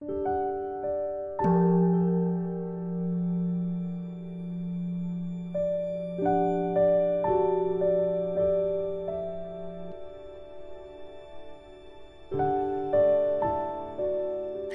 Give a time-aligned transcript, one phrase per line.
[0.00, 0.08] 大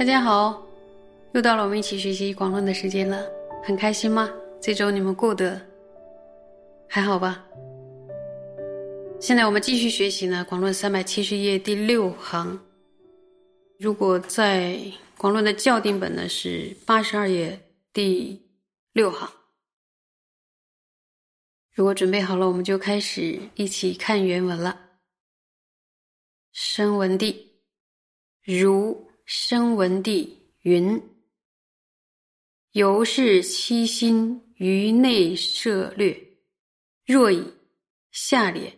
[0.06, 0.62] 家好，
[1.32, 3.26] 又到了我们一起学习广论的时间了，
[3.64, 4.30] 很开心吗？
[4.62, 5.60] 这周你们过得
[6.88, 7.44] 还好吧？
[9.20, 12.60] 现在我们继续学习呢，广论三百七十页第六行。
[13.80, 14.80] 如果在
[15.18, 17.60] 广论的校订本呢，是八十二页
[17.92, 18.42] 第
[18.94, 19.32] 六行。
[21.72, 24.80] 如果准备好了，我们就开始一起看原文了。
[26.52, 27.62] 声闻地，
[28.44, 29.04] 如。
[29.28, 31.02] 声闻地云：
[32.74, 36.16] 由是七心于内涉略，
[37.08, 37.44] 若以
[38.12, 38.72] 下列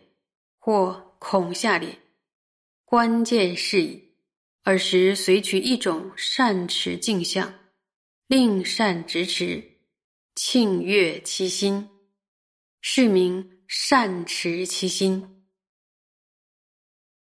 [0.56, 1.94] 或恐下列，
[2.86, 4.07] 关键是以。
[4.68, 7.54] 尔时随取一种善持镜相，
[8.26, 9.64] 令善直持，
[10.34, 11.88] 庆悦其心，
[12.82, 15.46] 是名善持其心。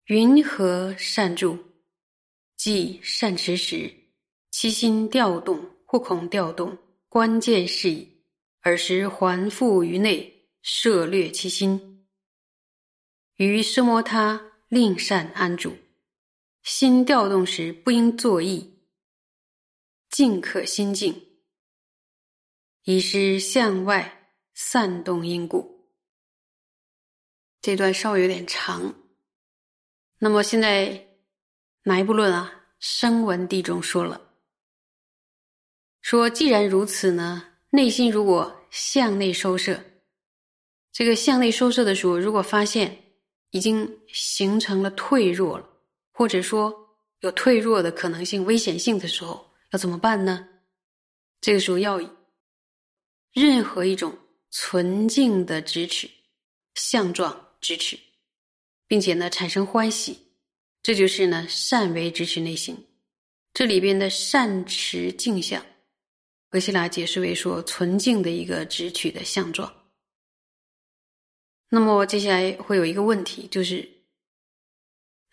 [0.06, 1.60] 云何善住？
[2.56, 3.94] 即善持时，
[4.50, 6.78] 其心调动或恐调动，
[7.10, 8.24] 关键是矣。
[8.62, 12.08] 尔时还复于内，摄略其心。
[13.36, 15.76] 于奢摩他令善安住，
[16.64, 18.80] 心调动时不应作意，
[20.10, 21.14] 静可心静，
[22.84, 25.88] 以是向外散动因故。
[27.62, 28.94] 这段稍微有点长，
[30.18, 31.08] 那么现在。
[31.86, 32.50] 哪一部论啊？
[32.80, 34.36] 声闻地中说了，
[36.00, 39.84] 说既然如此呢，内心如果向内收摄，
[40.94, 42.98] 这个向内收摄的时候，如果发现
[43.50, 45.70] 已经形成了退弱了，
[46.14, 46.74] 或者说
[47.20, 50.48] 有退弱的可能性、危险性的时候，要怎么办呢？
[51.42, 52.10] 这个时候要以
[53.34, 54.18] 任何一种
[54.52, 56.10] 纯净的支持、
[56.76, 58.00] 相状支持，
[58.88, 60.18] 并且呢，产生欢喜。
[60.82, 62.78] 这就是呢，善为支持内心。
[63.54, 65.66] 这里边的善持镜像，
[66.50, 69.74] 格西拉解释为说纯净的一个直取的相状。
[71.70, 73.90] 那么接下来会有一个问题，就是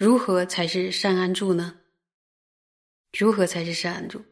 [0.00, 1.78] 如何才是善安住呢？
[3.12, 4.24] 如何才是善安住？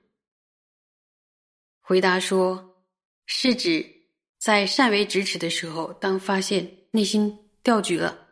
[1.83, 2.83] 回答说，
[3.27, 3.85] 是指
[4.39, 8.29] 在善为支持的时候，当发现内心掉举了，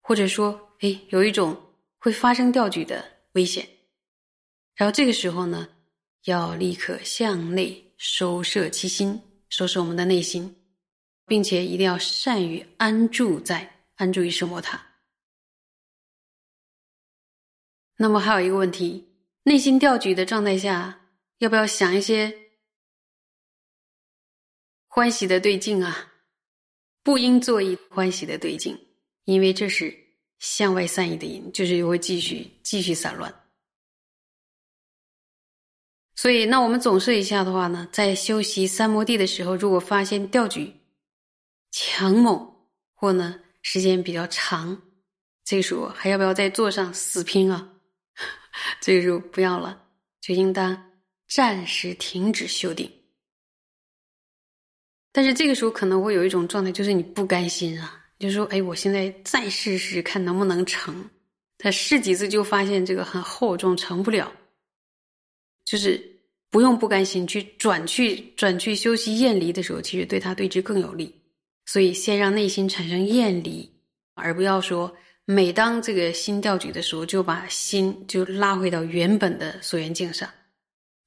[0.00, 1.54] 或者说，哎，有一种。
[1.98, 3.04] 会发生掉举的
[3.34, 3.64] 危险，
[4.74, 5.68] 然后这个时候呢，
[6.24, 10.52] 要立刻向内收摄其心，收拾我们的内心，
[11.26, 14.84] 并且一定要善于安住在安住于圣摩塔。
[18.02, 19.06] 那么还有一个问题，
[19.44, 21.02] 内心掉举的状态下，
[21.38, 22.36] 要不要想一些
[24.88, 26.12] 欢喜的对境啊？
[27.04, 28.76] 不应做一欢喜的对境，
[29.24, 29.96] 因为这是。
[30.40, 33.32] 向外散逸的因，就是又会继续继续散乱。
[36.16, 40.74] 所以，那我们总设一下的话呢，在修习三摩地的时候，如果发现调举
[41.70, 42.56] 强猛
[42.92, 44.82] 或呢时间比较长，
[45.44, 47.71] 这时候还要不要在座上死拼啊？
[48.80, 49.80] 这个时候不要了，
[50.20, 50.90] 就应当
[51.28, 52.90] 暂时停止修定。
[55.12, 57.98] 但是这个时候可能会有一种状态，就是你不甘心啊。
[58.18, 61.10] 就说：“哎，我现在再试试看能不能成。
[61.58, 64.32] 他试几次就发现这个很厚重，成不了。
[65.64, 66.00] 就是
[66.48, 71.12] 不用不甘心去转去转去修习厌离的时候，其实对他对之更有利。
[71.66, 73.68] 所以先让内心产生厌离，
[74.14, 74.94] 而不要说
[75.24, 80.28] 每当这个心调举的时候，就把心就拉回到原本的所缘境上。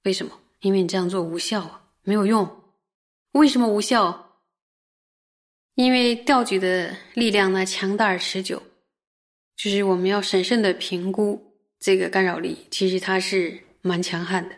[0.03, 0.31] 为什么？
[0.61, 2.63] 因为你这样做无效啊，没有用。
[3.33, 4.21] 为什么无效？”
[5.75, 8.63] 因为调举的力量呢强大而持久，
[9.57, 14.55] 就是我们要审慎的评估这个干扰力，其实它是蛮强悍的。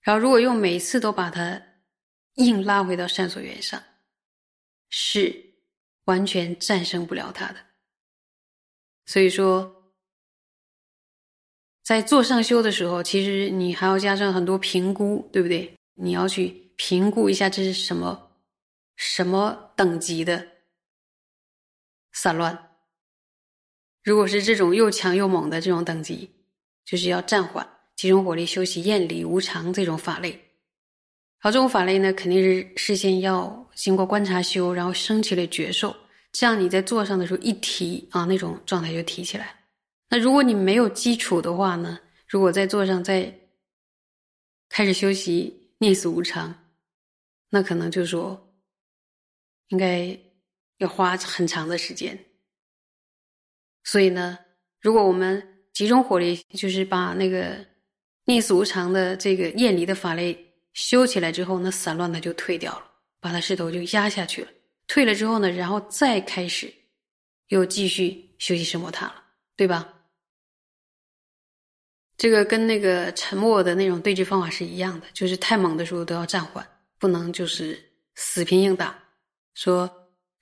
[0.00, 1.60] 然后如果用每次都把它
[2.36, 3.82] 硬拉回到善所缘上，
[4.88, 5.34] 是
[6.06, 7.56] 完全战胜不了它的。
[9.06, 9.92] 所以说，
[11.82, 15.72] 在做上修的时候，其实你还要加上很多评估，对不对？
[15.94, 18.30] 你要去评估一下这是什么。
[18.96, 20.46] 什么等级的
[22.12, 22.70] 散乱？
[24.04, 26.30] 如果是这种又强又猛的这种等级，
[26.84, 30.40] 就是要暂缓集中火力修习厌离无常这种法类。
[31.40, 35.94] 好，这种法类呢，肯定是事先要经过观察修，然后升起了觉受，
[36.36, 39.56] 这样你在坐上的时候一提啊，那种状态就提起来。
[40.08, 41.96] 那如果你没有基础的话呢，
[42.26, 43.32] 如果在坐上再
[44.68, 46.52] 开始修习念死无常，
[47.50, 48.52] 那可能就说
[49.68, 50.18] 应该
[50.78, 52.18] 要花很长的时间。
[53.84, 54.36] 所以呢，
[54.80, 55.40] 如果我们
[55.72, 57.64] 集中火力，就是把那个
[58.24, 60.36] 念死无常的这个厌离的法类
[60.72, 62.90] 修起来之后，那散乱的就退掉了，
[63.20, 64.48] 把它势头就压下去了。
[64.94, 66.72] 退了之后呢，然后再开始
[67.48, 69.24] 又继续修习圣摩他了，
[69.56, 69.92] 对吧？
[72.16, 76.64] 这个跟那个沉默的那种对峙方法是一样的，就是太猛的时候都要暂缓，
[76.96, 77.76] 不能就是
[78.14, 78.96] 死拼硬打。
[79.54, 79.90] 说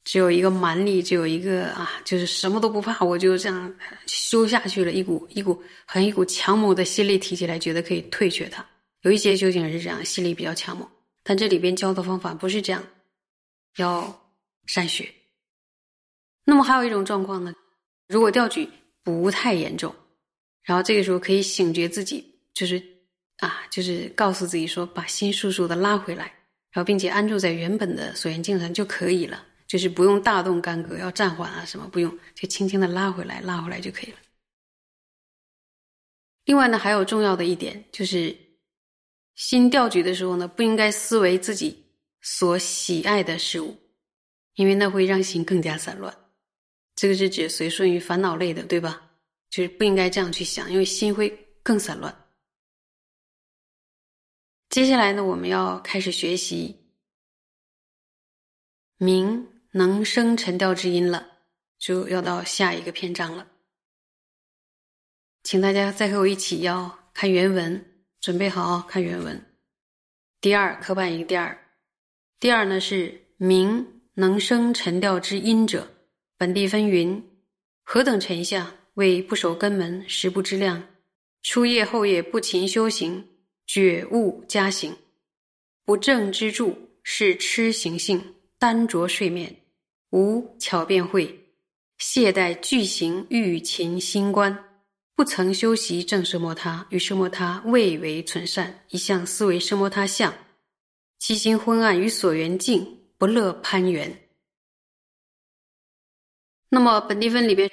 [0.05, 3.75] 只有一个蛮力，只有一个啊，就是什么都不怕，我就这样
[4.05, 8.63] 修下去了，一股一股很一股强猛的心力提起来，觉得可以退却它。
[9.01, 10.87] 有一些修行人是这样，心力比较强猛，
[11.23, 12.85] 但这里边教的方法不是这样，
[13.77, 14.22] 要
[14.67, 15.13] 善学。
[16.45, 17.55] 那么还有一种状况呢，
[18.09, 18.69] 如果调举
[19.03, 19.95] 不太严重。
[20.65, 22.25] 然后这个时候可以醒觉自己，
[22.55, 22.81] 就是
[23.39, 26.27] 啊，就是告诉自己说，把心速速的拉回来，
[26.71, 34.19] 然后并且安住在原本的所缘境上就可以了，就是不用大动干戈，要暂缓啊什么不用，就轻轻的拉回来，拉回来就可以了。
[36.45, 38.37] 另外呢，还有重要的一点就是，
[39.35, 41.85] 心调举的时候呢，不应该思维自己
[42.21, 43.77] 所喜爱的事物，
[44.55, 46.15] 因为那会让心更加散乱。
[46.95, 49.11] 这个是指随顺于烦恼类的，对吧？
[49.51, 51.31] 就是不应该这样去想，因为心会
[51.63, 52.15] 更散乱。
[54.71, 56.75] 接下来呢，我们要开始学习
[58.97, 61.27] 明能生沉调之音了，
[61.79, 63.47] 就要到下一个篇章了。
[65.43, 69.45] 请大家再和我一起要看原文，准备好看原文。
[70.41, 71.75] 第二刻板一个第二，
[72.39, 75.89] 第二呢是明能生沉调之音者，
[76.37, 77.23] 本地分云
[77.83, 78.73] 何等沉相？
[78.95, 80.79] 为不守根门，食不知量；
[81.43, 83.27] 初夜后夜不勤修行，
[83.67, 84.95] 觉悟加行。
[85.87, 88.23] 不正之助是痴行性，
[88.59, 89.57] 单着睡眠，
[90.11, 91.35] 无巧辩会，
[91.97, 94.57] 懈怠具行欲勤心观，
[95.17, 100.35] 不曾修习正色摩他，与色摩他未为存善，一向思维色摩他相，
[101.19, 102.87] 其心昏暗与所缘境，
[103.23, 104.29] 不乐攀缘。
[106.69, 107.71] 那么本地分里边。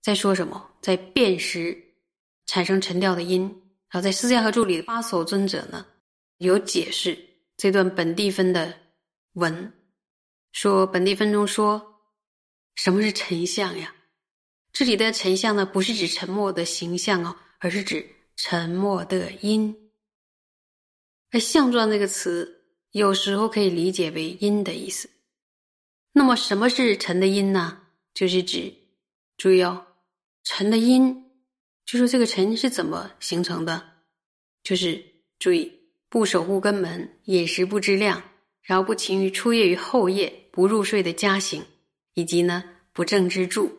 [0.00, 0.78] 在说什么？
[0.80, 1.78] 在辨识
[2.46, 3.42] 产生沉调的音。
[3.90, 5.86] 然后在《释迦和助理的八所尊者呢，
[6.38, 7.18] 有解释
[7.58, 8.74] 这段本地分的
[9.34, 9.70] 文，
[10.52, 12.00] 说本地分中说
[12.76, 13.94] 什么是沉相呀？
[14.72, 19.92] 这里的沉相呢，不是指沉默的形象哦，而是指沉默的音。
[21.30, 22.59] 而相状这个词，
[22.92, 25.08] 有时候可以理解为阴的意思。
[26.12, 27.82] 那么什么是沉的阴呢？
[28.12, 28.72] 就是指，
[29.36, 29.86] 注意哦。
[30.42, 31.24] 沉的阴，
[31.86, 33.82] 就说这个沉是怎么形成的？
[34.64, 35.02] 就是
[35.38, 35.70] 注意
[36.08, 38.20] 不守护根门，饮食不知量，
[38.62, 41.62] 然后不勤于初夜与后夜不入睡的家行，
[42.14, 43.70] 以及呢不正之住，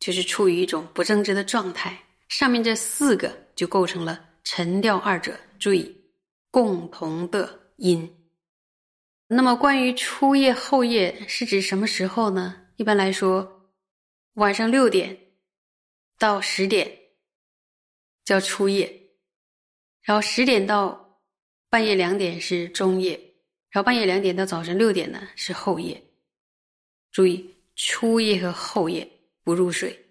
[0.00, 1.96] 就是处于一种不正直的状态。
[2.28, 5.94] 上面这四个就构成了沉调二者，注意
[6.50, 8.16] 共同的阴。
[9.28, 12.66] 那么关于初夜后夜是指什么时候呢？
[12.76, 13.70] 一般来说，
[14.34, 15.18] 晚上六点。
[16.18, 16.90] 到十点
[18.24, 18.90] 叫初夜，
[20.00, 21.20] 然后十点到
[21.68, 23.12] 半夜两点是中夜，
[23.68, 26.02] 然后半夜两点到早晨六点呢是后夜。
[27.12, 29.06] 注意，初夜和后夜
[29.44, 30.06] 不入睡，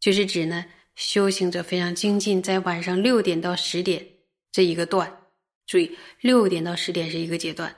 [0.00, 0.64] 就是指呢
[0.96, 4.04] 修行者非常精进，在晚上六点到十点
[4.50, 5.17] 这一个段。
[5.68, 7.72] 注意，六点到十点是一个阶段，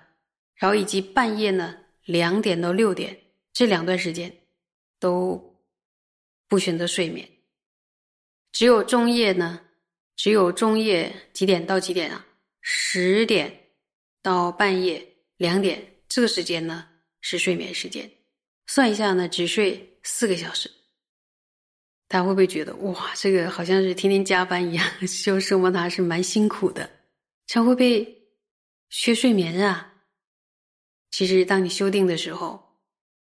[0.55, 3.15] 然后以及半夜呢两点到六点
[3.53, 4.33] 这两段时间
[5.01, 5.61] 都
[6.49, 7.29] 不选择睡眠。
[8.53, 9.61] 只有中夜呢，
[10.17, 12.25] 只有中夜几点到几点啊？
[12.61, 13.53] 十点
[14.23, 15.05] 到半夜
[15.37, 16.87] 两点，这个时间呢
[17.21, 18.09] 是睡眠时间。
[18.67, 20.71] 算一下呢，只睡四个小时。
[22.07, 24.87] 大家会不会觉得哇，这个好像是天天加班一样？
[25.09, 26.89] 修生摩他是蛮辛苦的，
[27.53, 28.07] 常会被
[28.91, 29.93] 缺睡眠啊。
[31.11, 32.63] 其实，当你修定的时候，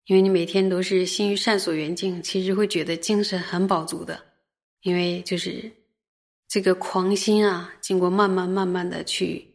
[0.05, 4.23] 因为你每天都是心于善所缘境，其实会觉得精神很饱足的。
[4.81, 5.71] 因为就是
[6.47, 9.47] 这个狂心啊，经过慢慢慢慢的去，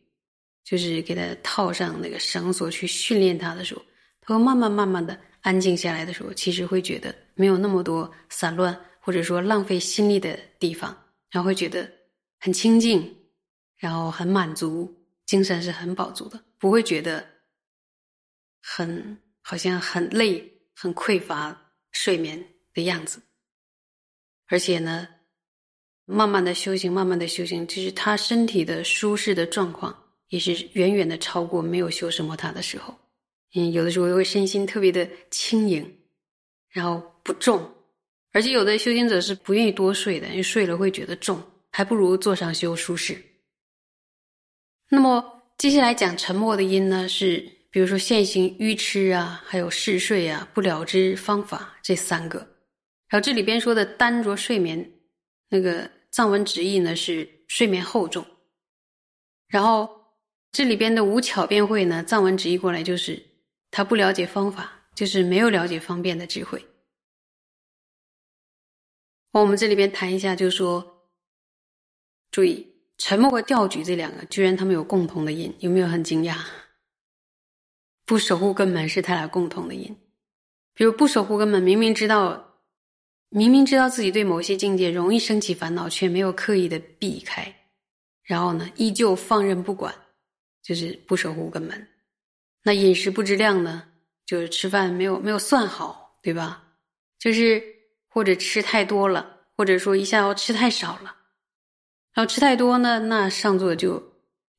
[0.65, 3.83] 就是给他套上那个绳索去训练他的时候，
[4.23, 10.91] 他会慢慢慢慢的安静下来的时候，其实会觉得没有那么多散乱或者说浪费心力的地方，
[11.31, 11.89] 然后会觉得
[12.41, 13.17] 很清静，
[13.85, 14.91] 然后很满足，
[15.27, 17.23] 精神是很饱足的，不会觉得
[18.63, 20.43] 很好像很累、
[20.75, 23.21] 很匮乏睡眠的样子。
[24.47, 25.07] 而且呢，
[26.07, 29.95] 慢慢的修行，慢慢的修行，就是他身体的舒适的状况
[30.29, 32.99] 也是远远的超过没有修什么他的时候。
[33.55, 35.99] 嗯，有的时候会身心特别的轻盈，
[36.71, 37.71] 然后不重，
[38.33, 41.39] 而且有的修行者是不愿意多睡的，因为睡了会觉得重，
[41.71, 43.23] 还不如坐上修舒适。
[44.89, 47.39] 那么接下来讲沉默的因呢，是
[47.71, 52.39] 比如说现行愚痴啊，还有嗜睡啊，不了之方法这三个。
[53.09, 54.93] 然后这里边说的单着睡眠，
[55.49, 58.25] 那个藏文直译呢是睡眠厚重。
[59.49, 59.89] 然后
[60.53, 63.21] 这里边的无巧辩会呢，藏文直译过来就是
[63.71, 66.65] 他不了解方法，就是没有了解方便的智慧。
[69.33, 71.09] 我们这里边谈一下，就是说，
[72.31, 76.37] 注意沉默和吊举这两个，居然他们有共同的因，有没有很惊讶？
[78.05, 79.97] 不守护根本是他俩共同的因，
[80.75, 82.51] 比如不守护根本，明明知道。
[83.31, 87.53] 明明知道自己对某些境界容易升起烦恼，却没有刻意的避开，
[88.23, 89.93] 然后呢，依旧放任不管，
[90.63, 91.89] 就是不守护根本。
[92.63, 93.89] 那饮食不知量呢，
[94.25, 96.63] 就是吃饭没有没有算好，对吧？
[97.19, 97.61] 就是
[98.07, 101.17] 或者吃太多了，或者说一下要吃太少了，
[102.15, 104.03] 然后吃太多呢，那上座就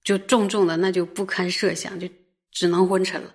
[0.04, 2.08] 就重重的，那就不堪设想，就
[2.52, 3.34] 只能昏沉了。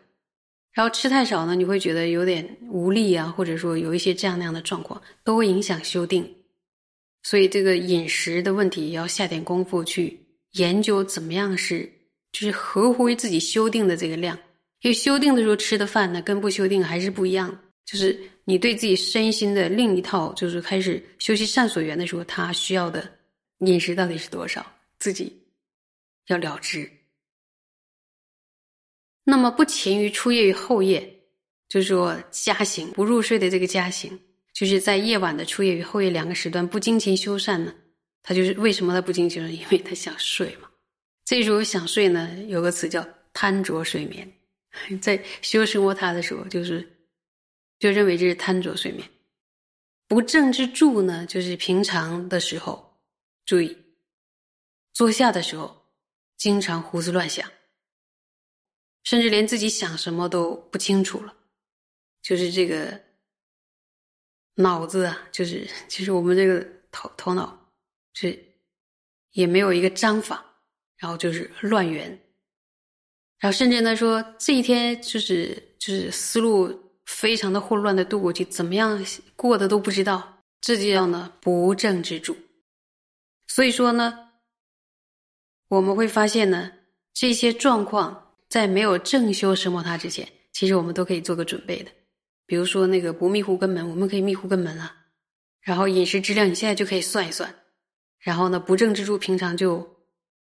[0.72, 6.24] 然后吃太少呢，你会觉得有点无力啊，或者说有一些这样那样的状况，都会影响修订。
[7.22, 10.18] 所以这个饮食的问题要下点功夫去
[10.52, 11.90] 研究，怎么样是
[12.32, 14.38] 就是合乎于自己修订的这个量。
[14.82, 17.58] 因为修订的时候吃的饭呢，跟不修订还是不一样。
[17.84, 23.06] 就是你对自己身心的另一套，就是开始修习善所缘的时候，他需要的
[23.60, 24.64] 饮食到底是多少，
[24.98, 25.42] 自己
[26.26, 26.90] 要了知。
[29.24, 31.08] 那么不勤于初夜与后夜，
[31.68, 34.18] 就是说加行不入睡的这个加行，
[34.52, 37.74] 就是在夜晚的初夜与后夜两个时段不精勤修善呢。
[38.22, 39.42] 他就是为什么他不精勤？
[39.50, 40.68] 因为他想睡嘛。
[41.24, 44.30] 这时候想睡呢，有个词叫贪着睡眠。
[45.00, 46.86] 在修生活他的时候，就是
[47.78, 49.08] 就认为这是贪着睡眠。
[50.06, 52.89] 不正之助呢，就是平常的时候
[53.50, 53.76] 注意
[54.92, 55.84] 坐下的时候，
[56.36, 57.50] 经常胡思乱想。
[59.02, 61.34] 甚至连自己想什么都不清楚了，
[62.22, 63.00] 就是这个
[64.54, 67.72] 脑子啊，就是其实我们这个头头脑
[68.12, 68.40] 是
[69.32, 70.44] 也没有一个章法，
[70.98, 72.08] 然后就是乱圆，
[73.40, 76.72] 然后甚至呢说这一天就是就是思路
[77.06, 79.04] 非常的混乱的度过去，怎么样
[79.34, 82.36] 过的都不知道，这就叫呢不正之主。
[83.54, 84.30] 所以说呢，
[85.68, 86.72] 我们会发现呢
[87.12, 88.28] 这些状况。
[88.50, 91.90] 在没有正修什么他之前，其实我们都可以做个准备的。
[92.46, 94.92] 比如说那个不密护根门，我们可以密护根门啊。
[95.60, 97.54] 然后饮食质量，你现在就可以算一算。
[98.18, 99.88] 然后呢，不正之处平常就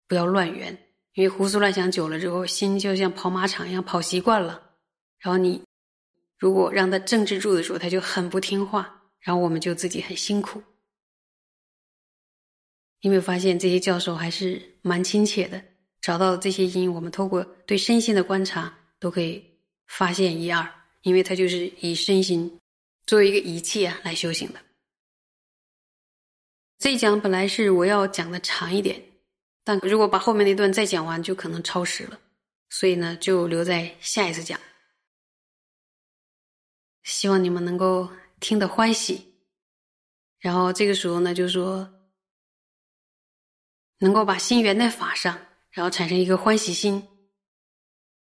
[0.08, 0.72] 不要乱圆，
[1.16, 4.72] 因为胡思乱想久了之后，心就像跑马场一样跑习惯了。
[5.20, 5.62] 然后你
[6.40, 10.64] 如果让他正治住的时候，他就很不听话，然后我们就自己很辛苦。
[13.02, 15.64] 有没有发现这些教授还是蛮亲切的？
[16.02, 19.44] 找到这些因，我们透过对身心的观察，都可以
[19.86, 20.68] 发现一二。
[21.04, 22.60] 因为它就是以身心
[23.08, 24.60] 作为一个仪器啊来修行的。
[26.78, 29.02] 这一讲本来是我要讲的长一点，
[29.64, 32.20] 但如果把后面那段再讲完，就可能超时了，
[32.70, 34.60] 所以呢，就留在下一次讲。
[37.02, 38.08] 希望你们能够
[38.40, 39.26] 听得欢喜，
[40.38, 41.92] 然后这个时候呢，就说
[44.02, 45.40] 能够把心缘在法上。
[45.74, 47.02] 然后产生一个欢喜心，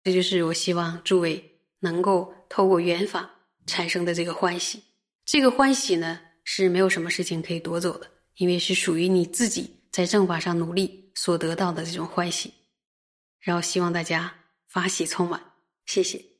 [0.05, 3.29] 这就是我希望诸位能够透过缘法
[3.67, 4.81] 产生的这个欢喜。
[5.25, 12.55] 这个欢喜呢是没有什么事情可以夺走的，因为是属于你自己在正法上努力所得到的这种欢喜。
[13.41, 14.33] 然后希望大家
[14.69, 15.43] 法喜充满，
[15.87, 16.34] 谢谢。